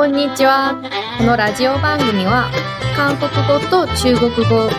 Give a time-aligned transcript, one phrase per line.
[0.00, 0.80] こんにちは。
[1.18, 2.48] このラジオ番組は、
[2.96, 4.70] 韓国語と中国語を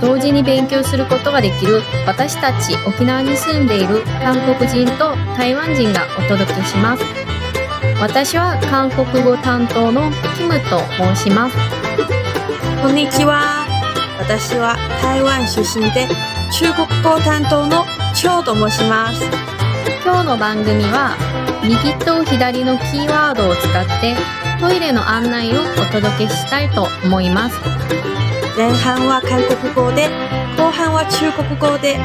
[0.00, 7.04] 同時に勉強することができる私たち沖縄に住んでいる韓国人と台湾人がお届けします。
[8.00, 11.56] 私は韓国語担当のキムと申します。
[12.80, 13.66] こんにちは。
[14.18, 16.08] 私は台湾出身で
[16.50, 17.84] 中国語担当の
[18.14, 19.20] 張と申します。
[20.02, 21.18] 今日の番組は
[21.62, 24.16] 右と左のキーワードを使って
[24.60, 27.56] トイレの案内をお届けしたいと思います。
[28.58, 30.08] 前半は韓国語で、
[30.54, 31.98] 後半は中国語で、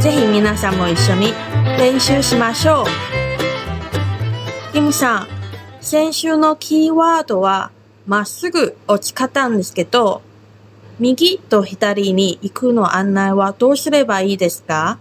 [0.00, 1.32] ぜひ皆さんも一緒に
[1.78, 2.86] 練習しましょう。
[4.72, 5.28] キムさん、
[5.80, 7.70] 先週のキーワードは
[8.08, 10.22] まっすぐを使ったんですけど、
[10.98, 14.98] 右と左に行くの案内はどうすればいいですか？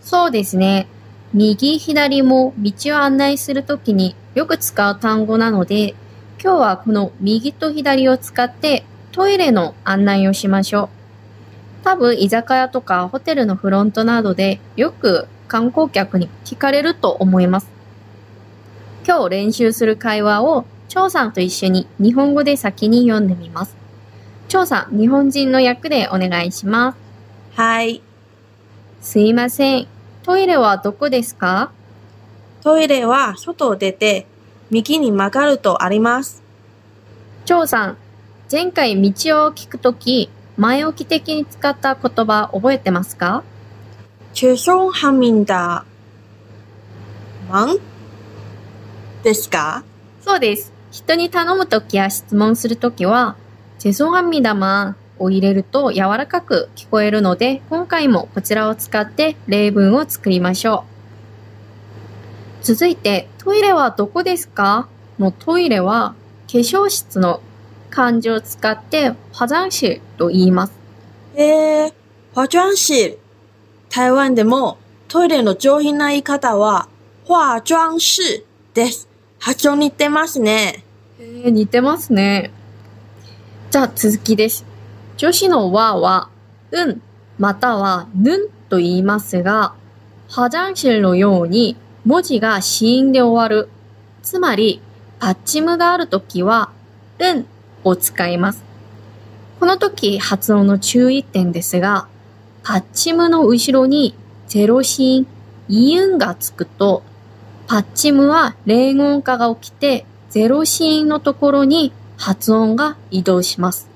[0.00, 0.88] そうですね。
[1.34, 5.94] 右左も道を案内するときによく使う単語なので、
[6.42, 11.84] 今日はこの右と左を使ってトイレの案内をしましょう。
[11.84, 17.68] 多分居酒屋とかホテルのフロントなどでよく観光客に聞かれると思います。
[19.06, 23.76] 今日練習する会話を張さんと一緒に日本語で先に読んでみます。
[24.48, 26.98] 張さん、日本人の役でお願いします。
[27.54, 28.00] はい。
[29.02, 29.86] すいません。
[30.22, 31.70] トイレはどこですか？
[32.62, 34.26] トイレは外を出て、
[34.71, 36.43] 右に曲がるとあります。
[37.45, 37.97] 張さん、
[38.51, 43.43] 前回道を聞くとき、前置き的に使った言葉覚えてますか
[44.33, 45.85] 죄송합니다.
[47.49, 47.79] 망?
[49.23, 49.83] ですか
[50.21, 50.73] そうです。
[50.91, 53.35] 人に頼むときや質問するときは、
[53.79, 60.85] 죄송합니다만を入れると柔らかく聞こえるので、今回もこちらを使って例文を作りましょ
[62.61, 62.65] う。
[62.65, 64.87] 続いて、 トイレはどこですか
[65.19, 66.15] のトイレは
[66.51, 67.41] 化粧室の
[67.89, 70.73] 漢字を使って화장실と言います。
[71.35, 71.93] えー、
[72.33, 73.17] 化妆室。
[73.89, 76.89] 台湾でもトイレの上品な言い方は、
[77.27, 79.07] 化妆室です。
[79.39, 80.83] 発音似てますね。
[81.19, 82.51] えー、似てますね。
[83.71, 84.65] じゃあ続きです。
[85.17, 86.29] 女子の和は、
[86.71, 87.01] うん、
[87.37, 89.73] またはぬんと言いますが、
[90.29, 93.68] 화장실のように 文字が子音で終わる。
[94.22, 94.80] つまり、
[95.18, 96.70] パッチムがあるときは、
[97.18, 97.46] うん
[97.84, 98.62] を使います。
[99.58, 102.08] この時発音の注意点ですが、
[102.62, 104.14] パッチムの後ろに
[104.48, 105.26] ゼロ子音、
[105.68, 107.02] イウンがつくと、
[107.66, 113.88] パッチムは連音化が起きて、ゼロ子音のところに発音が移動します。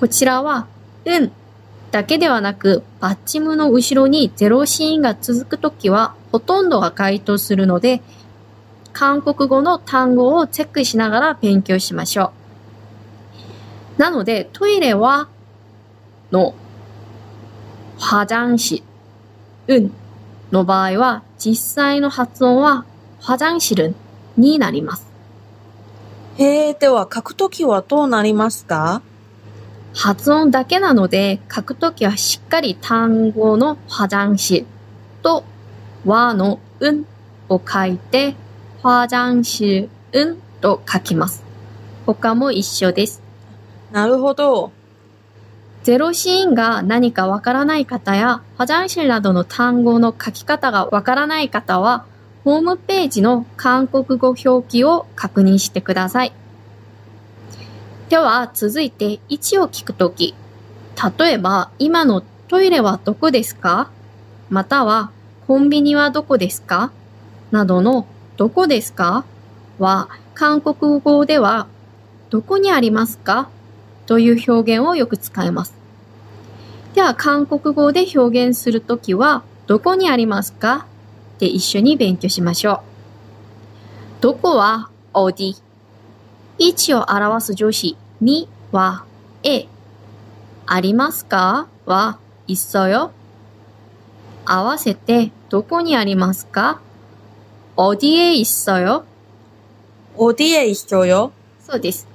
[0.00, 0.66] こちらは、
[1.04, 1.32] うん
[1.92, 8.01] だけではなく、パッチムの後ろにゼロ子音が続くときは、ほとんどが該当するので、
[8.93, 12.31] 韓国語の単語をチェックしながら勉強しましょ
[13.97, 14.01] う。
[14.01, 15.27] なので、トイレは、
[16.31, 16.53] の、
[17.97, 18.83] 화장실、
[19.67, 19.91] うん
[20.51, 22.85] の場合は、実際の発音は、
[23.21, 23.93] 화장실은
[24.37, 25.07] になります。
[26.37, 29.01] へえ、では書くときはどうなりますか
[29.93, 34.65] 発音だけなので、書くときはしっかり単語の화장실
[35.21, 35.43] と
[36.05, 37.05] 和のうん
[37.49, 38.35] を書いて、
[38.83, 39.89] 화장실은
[40.61, 41.43] と書きます。
[42.05, 43.21] 他も一緒です。
[43.91, 44.71] なるほど。
[45.83, 52.05] ゼロシーンが何かわからない方や、화장실などの単語の書き方がわからない方は、
[52.43, 56.33] ホームページの韓国語表記を確認してください。
[58.09, 60.35] では、続いて位置を聞くとき。
[61.17, 63.89] 例えば、今のトイレはどこですか
[64.49, 65.11] または、
[65.46, 66.90] コンビニはどこですか？
[67.50, 68.06] などの、
[68.38, 69.26] どこですか？
[69.78, 71.66] は、韓国語では、
[72.30, 73.50] どこにありますか？
[74.06, 75.74] という表現をよく使います。
[76.94, 80.86] では、韓国語で表現するときは、どこにありますか？
[81.38, 82.82] で一緒に勉強しましょ
[84.20, 84.22] う。
[84.22, 85.56] どこは、おり。
[86.56, 89.04] 位置を表す助詞には、
[89.42, 89.66] え。
[90.64, 91.66] ありますか？
[91.84, 93.10] は、いっそよ。
[94.45, 96.79] 合わせて、どこにありますか
[97.75, 99.03] 어디에있어요
[100.17, 101.31] おディエ一緒よ。
[101.61, 102.05] そうです。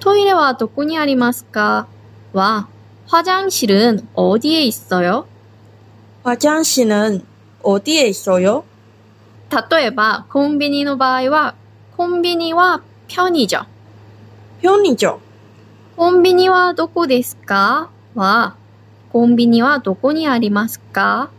[0.00, 1.86] トイレはどこにありますか
[2.32, 2.66] は、
[3.06, 5.26] 화장실은 어디에 있어요?
[6.24, 7.22] 화장실은
[7.62, 8.64] 어디에 있어요?
[9.70, 11.54] 例えば、コンビニの場合は、
[11.96, 13.66] コンビニは편의점。
[14.62, 15.18] 편의점。
[15.96, 18.56] コンビニはどこですかは、
[19.12, 21.30] コンビニはどこにありますか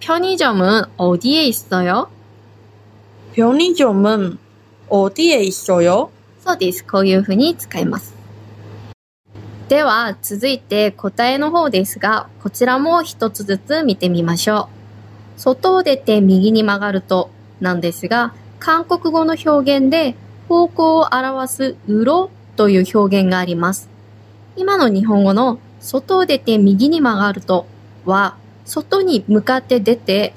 [0.00, 2.10] 편의점은 어디에 있어요?
[3.34, 4.38] 편의점은
[4.88, 6.10] 어디에 있어요?
[6.40, 6.84] そうです。
[6.84, 8.14] こういう風に使います。
[9.68, 14.68] では、続いて答えの方ですが、こちらも一つずつ見てみましょ
[15.36, 15.40] う。
[15.40, 17.30] 外を出て右に曲がると
[17.60, 20.14] なんですが、韓国語の表現で
[20.48, 23.90] 方向を表すうろという表現があります。
[24.56, 27.66] 今の日本語の外を出て右に曲がると
[28.04, 30.33] は、 外に向かって出て、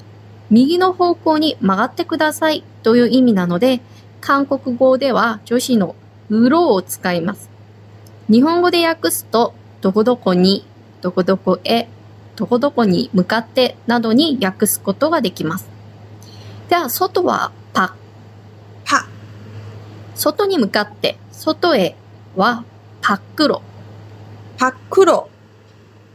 [0.49, 3.81] 右の方向に曲がってくださいという意味なので、
[4.21, 5.95] 韓国語では助詞の
[6.29, 7.49] うろを使います。
[8.29, 10.65] 日本語で訳すと、どこどこに、
[11.01, 11.87] どこどこへ、
[12.35, 15.69] どこどこに向かってなどに訳すことができます。
[16.69, 17.95] では、外はパ、
[18.83, 19.07] パ、
[20.15, 21.95] 外に向かって、外へ
[22.35, 22.63] は
[23.01, 23.61] パックロ。
[24.57, 25.29] パックロ。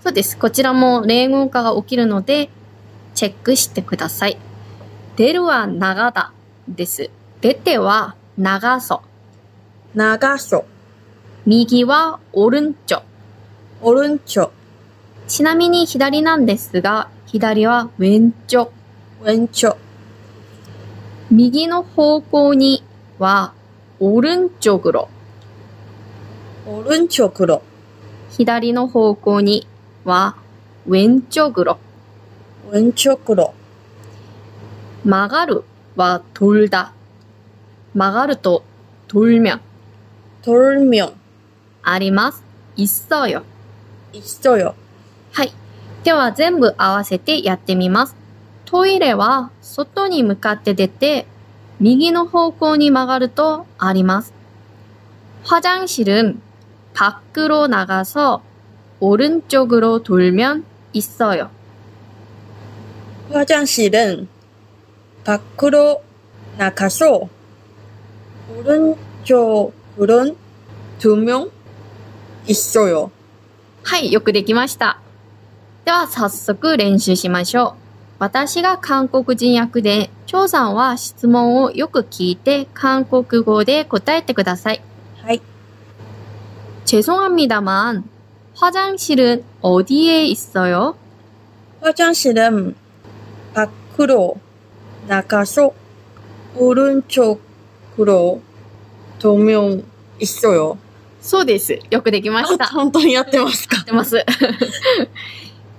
[0.03, 0.39] そうです。
[0.39, 2.49] こちらも例文化が起きるので、
[3.15, 4.39] チェックしてください。
[5.17, 6.33] 出るは長だ
[6.69, 7.11] です。
[7.41, 9.03] 出ては長そ。
[9.95, 10.65] 長そ。
[11.45, 13.03] 右はオルンチョ。
[13.83, 14.51] オルンチョ。
[15.29, 18.71] ちなみに左なんですが、左はウェンチョ。
[19.23, 19.77] ウェンチョ。
[21.31, 22.83] 右の方向に
[23.19, 23.53] は
[24.01, 25.09] オルンチョグロ。
[26.67, 27.63] オルンチョクロ。
[28.31, 29.67] 左の方向に
[30.04, 30.36] は
[30.88, 31.80] ウェンチョグロ。
[32.72, 33.54] ウェンチョクロ。
[35.04, 35.64] 曲がる
[35.96, 36.94] は돌다。
[37.94, 38.64] 曲がると
[39.08, 39.62] 돌면
[40.44, 41.14] 돌면。
[41.84, 42.44] あります。
[42.76, 43.44] 있어요。
[44.14, 44.76] 있어 요。
[45.32, 45.54] はい。
[46.04, 48.16] では全部合わせてやってみます。
[48.66, 51.28] トイレは外に向かって出て、
[51.80, 54.34] 右の方向に曲がるとあります。
[55.44, 56.42] 화장실은
[56.94, 58.42] 밖으로 나가서
[59.00, 60.64] 오른쪽으로 돌면
[60.94, 61.50] 있어요.
[63.32, 64.28] 화장실은
[65.24, 66.02] 밖으로
[66.58, 67.28] 나가서
[68.58, 70.36] 오른쪽으로
[71.00, 71.50] 두 명
[72.48, 73.12] 있어요.
[73.84, 75.00] はい、よくできました。
[75.84, 77.82] では早速練習しましょう。
[78.20, 84.82] 私が韓国人役で、張さんは質問をよく聞いて韓国語で答えてください。
[85.24, 85.42] はい。
[86.86, 88.04] 죄송합니다만
[88.60, 90.96] 화장실은 어디에 있어요?
[91.82, 92.76] 화장실은
[93.54, 94.36] 밖으로
[95.08, 95.72] 나가서
[96.56, 98.42] 오른쪽으로
[99.20, 99.84] 두 명
[100.20, 100.78] 있어요.
[101.22, 101.80] そうです。
[101.90, 102.68] よくできました。
[102.68, 104.24] 本当にやってますかってます。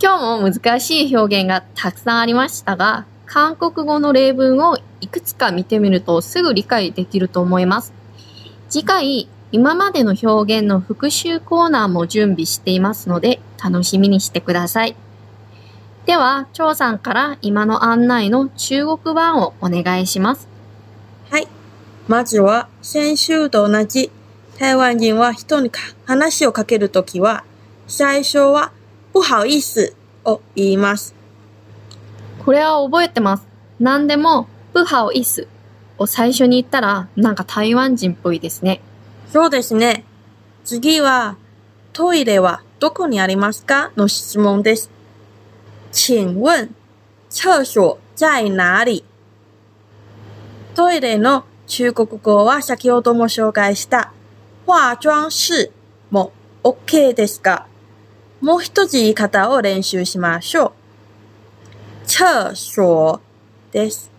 [0.02, 7.92] 今日も難しい表現がたくさんありましたが、韓国語の例文をいくつか見てみるとすぐ理解できると思います。
[8.68, 14.95] 次回、 今までの表現の復習コーナーも準備していますので、楽しみにしてください。
[16.05, 20.47] では、張さんから今の案内の中国版をお願いします。
[21.29, 21.47] はい。
[22.07, 24.09] まずは、先週と同じ、
[24.57, 27.43] 台湾人は人にか話をかけるときは、
[27.87, 28.71] 最初は、
[29.11, 29.87] 不好意思
[30.23, 31.13] を言います。
[32.45, 33.45] これは覚えてます。
[33.81, 35.45] 何でも、不好意思
[35.97, 38.81] を最初に言ったら、なんか台湾人っぽいですね。
[39.31, 40.03] そうですね。
[40.65, 41.37] 次は、
[41.93, 43.91] トイレはどこにありますか？
[43.95, 44.91] の質問です。
[45.93, 46.75] 请問、
[47.29, 49.05] 廁所在哪里？
[50.75, 54.11] トイレの中国語は先ほども紹介した、
[54.67, 55.71] 化妆室
[56.09, 56.33] も
[56.63, 57.67] OK ですか？
[58.41, 60.71] もう一つ言い方を練習しましょう。
[62.05, 63.21] 厕所
[63.71, 64.11] です。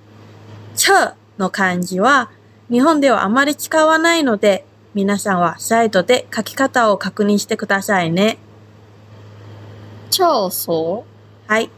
[0.74, 2.30] 厕の漢字は
[2.70, 8.36] 日本ではあまり使わないので、皆さんはサイトで書き方を確認してくださいね。
[10.10, 11.04] 超所
[11.46, 11.70] はい。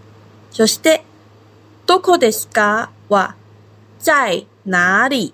[0.50, 1.04] そして、
[1.86, 2.90] どこですか？
[3.08, 3.36] は、
[4.00, 5.32] 在哪里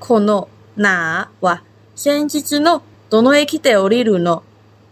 [0.00, 1.62] このなは、
[1.94, 4.42] 先日のどの駅で降りるの、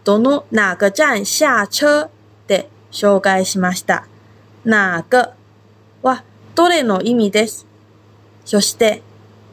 [0.03, 2.09] どの哪个站下車？
[2.45, 4.05] で紹介しました。
[4.63, 5.31] 哪个
[6.03, 6.23] は、
[6.53, 7.65] どれの意味です？
[8.45, 9.01] そして、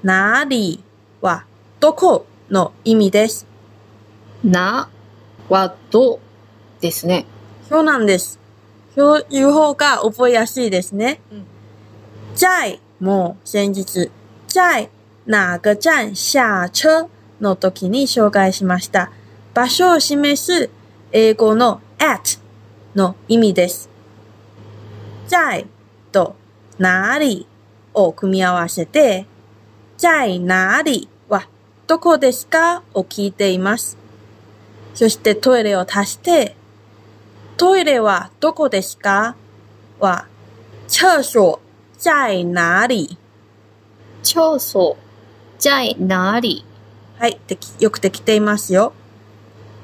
[0.03, 0.81] 哪里
[1.23, 1.47] は、
[1.81, 3.47] どこの意味です。
[4.45, 4.89] な
[5.49, 6.21] はど
[6.81, 7.27] ですね。
[7.69, 8.39] そうなんです。
[8.95, 11.21] そういう方が覚えやすいですね。
[11.33, 11.59] うん
[12.39, 14.13] 在も先日、
[14.47, 14.89] 在
[15.27, 17.09] 哪个站下車
[17.41, 19.11] の時に紹介しました。
[19.55, 20.71] 場所を示す
[21.11, 22.39] 英語の at
[22.95, 23.91] の意味です。
[25.27, 25.67] 在
[26.13, 26.37] と
[26.79, 27.47] 哪里
[27.93, 29.27] を組み合わせて、
[29.97, 31.18] 在哪里は
[31.89, 32.83] どこですか？
[32.93, 33.97] を聞いています。
[34.95, 36.55] そしてトイレを足して、
[37.57, 39.37] トイレはどこですか？
[39.99, 40.27] は、
[40.87, 41.61] 厕所
[41.97, 43.17] 在哪里？
[44.23, 44.99] 超所
[45.59, 46.63] 在哪里？
[47.19, 48.93] はい、できよくできていますよ。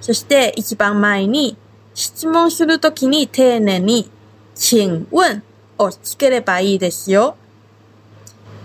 [0.02, 1.56] そして一番前に
[1.94, 4.10] 質問するときに丁寧に
[4.54, 5.42] 请問
[5.78, 7.36] をつければいいですよ。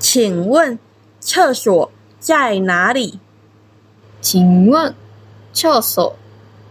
[0.02, 0.80] 请問、
[1.22, 3.22] 厕所在哪里？
[4.22, 4.94] 请問、
[5.54, 6.16] 厕所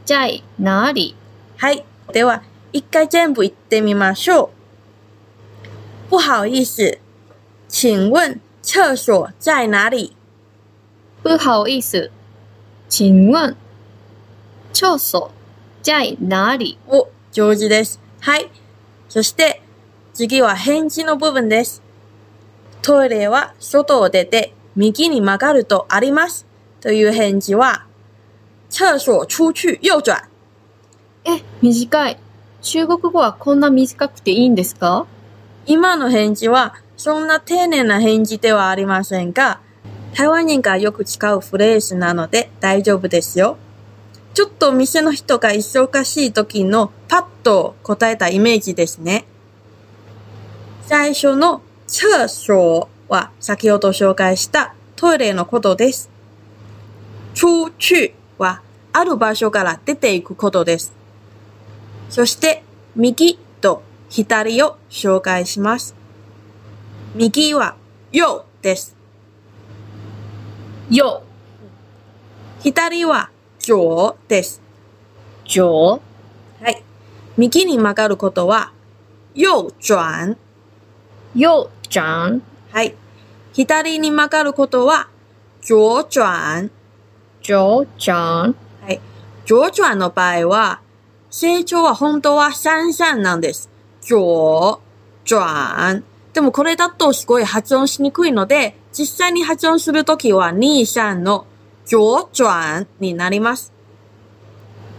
[0.05, 1.15] 在哪里
[1.57, 1.85] はい。
[2.13, 4.49] では、一回全部言ってみましょう。
[6.11, 6.99] 不好意思，
[7.69, 10.17] 请问厕所在哪里？
[11.23, 12.11] 不好意思。
[12.89, 13.57] 请問、
[14.73, 15.31] 厕所
[15.83, 16.79] 在哪里？
[16.87, 18.01] お、上手です。
[18.21, 18.51] はい。
[19.09, 19.63] そして、
[20.15, 21.83] 次は返事の部分です。
[22.81, 26.47] トイレは外を出て右に曲がるとあります。
[26.81, 27.87] という返事は、
[28.71, 30.29] 厕所出去右转。
[31.25, 32.19] え、短い。
[32.61, 35.07] 中国語はこんな短くていいんですか？
[35.67, 39.61] 今の返事は、そんな丁寧な返事ではありませんが、
[40.15, 43.57] 台湾人がよく使うフレーズなので大丈夫ですよ。
[44.35, 49.25] ちょっと店の人が忙しい時のパッと答えたイメージですね。
[50.87, 56.11] 最初の厕所は先ほど紹介したトイレのことです。
[57.39, 60.93] 出去はある場所から出ていくことです。
[62.11, 62.65] そして
[62.97, 65.95] 右と左を紹介します。
[67.15, 67.77] 右は
[68.11, 68.25] 右
[68.61, 68.97] です。
[70.91, 71.23] よ、
[72.59, 73.31] 左は
[73.61, 74.61] 左です。
[75.45, 76.01] 上、
[76.61, 76.83] はい。
[77.37, 78.73] 右に曲がることは
[79.37, 79.47] 右
[79.79, 80.37] 转。
[81.37, 81.47] 右
[81.89, 82.43] 转、
[82.73, 82.97] はい。
[83.53, 85.09] 左に曲がることは
[85.61, 86.71] 左转。
[87.49, 88.55] 左转。
[88.83, 89.01] はい。
[89.47, 90.83] 左转の場合は、
[91.31, 93.71] 成長は本当は三三なんです。
[94.03, 94.79] 左
[95.25, 96.05] 转。
[96.35, 101.47] でもこれだとすごい発音しにくいので、実際に発音するときは2、3の
[101.87, 103.73] 左转になります。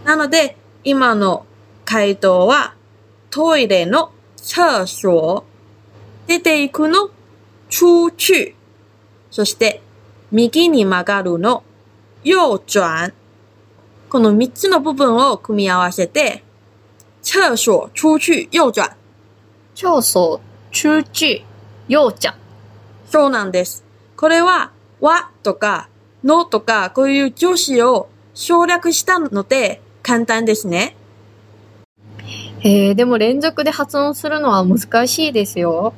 [0.04, 1.46] なので、今の
[1.84, 2.74] 回答は、
[3.30, 5.44] トイレの厕所、
[6.26, 7.10] 出ていくの
[7.68, 8.56] 出去、
[9.30, 9.82] そして
[10.32, 11.62] 右に曲がるの
[12.24, 13.12] 右转。
[14.08, 16.42] この3つの部分を組み合わせて、
[17.22, 18.96] 厕所出去右转。
[19.74, 21.44] 厕所、出去、
[21.88, 22.34] 右转。
[23.08, 23.84] そうなんです。
[24.16, 25.88] これは、わとか、
[26.22, 30.96] のとか、こういう助詞を省略したので簡単ですね。
[32.62, 35.94] えー、でも連続で発音するのは難しいですよ。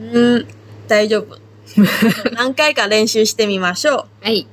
[0.00, 0.48] うーん、
[0.86, 1.38] 大丈夫。
[2.32, 4.24] 何回か練習してみましょう。
[4.24, 4.46] はい。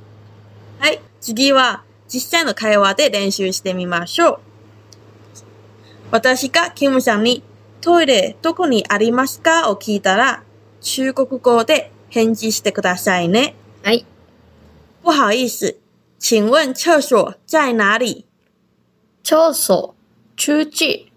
[0.79, 1.01] はい。
[1.21, 4.39] 次は、実際の会話で練習してみましょう。
[6.11, 7.43] 私がキムさんに、
[7.81, 10.43] トイレどこにありますかを聞いたら、
[10.81, 13.55] 中国語で返事してくださいね。
[13.83, 14.05] はい。
[15.03, 15.75] 不好意思，
[16.19, 18.25] 请问厕所在哪里？
[19.23, 19.95] 厕所、
[20.35, 21.11] 出去、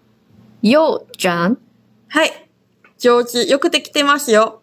[0.61, 0.75] 右
[1.17, 1.57] 转。
[2.09, 2.49] はい。
[2.97, 3.45] 上手。
[3.45, 4.61] よくできてますよ。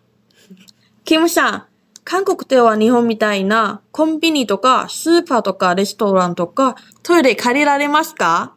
[1.05, 1.67] キムさん、
[2.09, 8.55] 韓国では日本みたいなコンビニとかスーパーとかレストランとかトイレ借りられますか？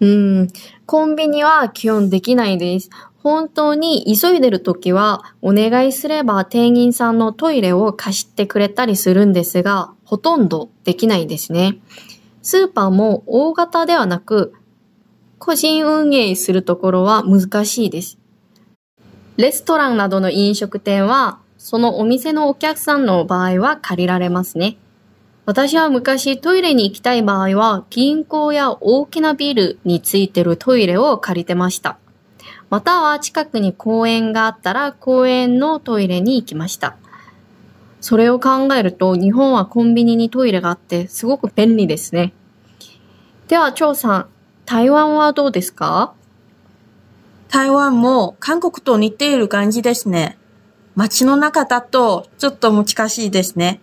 [0.00, 0.48] うん。
[0.84, 2.90] コンビニは基本できないです。
[3.22, 11.78] 本当に急いでるときはお願いすれば店員さんのトイレを貸してくれたりするんですが、ほとんどできないですね。
[12.42, 14.52] スーパーも大型ではなく、
[15.38, 18.18] 個人運営するところは難しいです。
[19.36, 24.76] レストランなどの飲食店は、そのお店のお客さんの場合は借りられますね。
[25.46, 31.98] 私は昔トイレに行きたい場合は銀行や大きなビルについてるトイレを借りてました。
[32.70, 36.96] または近くに公園があったら公園のトイレに行きました。
[38.00, 42.32] それを考えると日本はコンビニにトイレがあってすごく便利ですね。
[43.48, 44.26] では、張さん、
[44.64, 46.14] 台湾はどうですか？
[47.52, 50.38] 台湾も韓国と似ている感じですね。
[50.94, 53.82] 街の中だとちょっと難しいですね。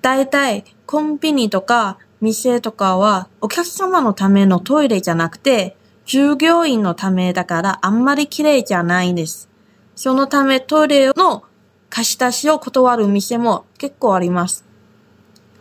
[0.00, 5.76] だいたいコンビニとか店とかはお客様のためのトイレじゃなくて
[6.06, 9.50] 従業員のためだからあんまり綺麗じゃないんです。
[9.94, 11.44] そのためトイレの
[11.90, 14.64] 貸し出しを断る店も結構あります。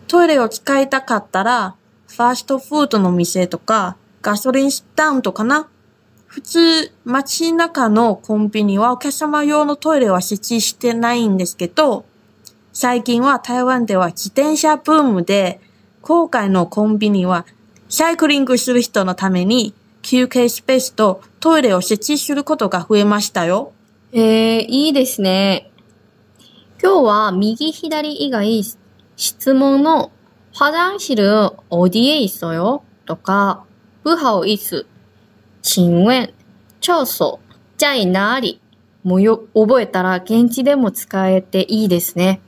[0.07, 1.75] トイレを使いたかったら
[2.07, 5.67] ファーストフードの店とかガソリンスタンドかな
[6.34, 12.04] 普通、街中のコンビニはお客様用のトイレは設置してないんですけど、
[12.72, 15.60] 最近は台湾では自転車ブームで、
[16.02, 17.46] 郊外のコンビニは
[17.88, 23.72] サイクリングする人のために休憩スペースとトイレを設置することが増えましたよ。
[24.12, 25.70] えー、いいですね。
[26.82, 28.62] 今日は右左以外
[29.16, 30.12] 質問の
[30.54, 33.64] 화장실은어디에있어요とか、
[34.02, 34.84] 不好意思、
[35.65, 36.29] 请問、
[36.79, 37.39] 厕所、
[37.75, 38.61] 在哪里
[39.01, 42.39] もよ、覚えたら現地でも使えていいですね。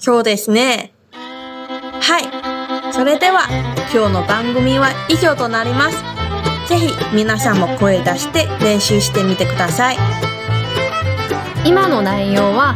[0.00, 0.92] そうですね。
[1.12, 2.92] はい。
[2.92, 3.46] それでは、
[3.94, 6.02] 今日の番組は以上となります。
[6.68, 9.96] ぜひ皆さんも声出して練習してみてください。
[11.64, 12.74] 今の内容は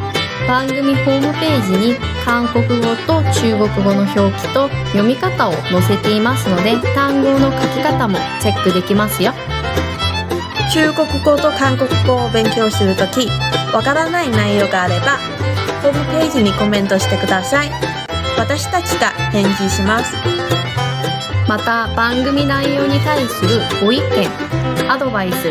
[0.51, 9.33] 番組ホームページに韓国語と中国語の表記と読み方を載せていますので単語の書き方もチェックできますよ。
[10.75, 13.29] 中国語と韓国語を勉強するとき、
[13.73, 15.19] わからない内容があれば、
[15.83, 17.71] ホームページにコメントしてください。
[18.37, 20.17] 私たちが返事します。
[21.49, 25.49] また番組内容に対するご意見、アドバイス、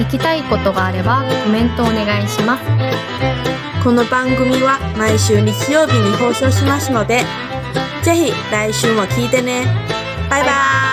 [0.00, 3.61] 聞きたいことがあればコメントお願いします。
[3.82, 7.24] この番組は毎週日曜日に放送しますので、
[8.04, 9.64] ぜひ来週も聞いてね。
[10.30, 10.91] バイバーイ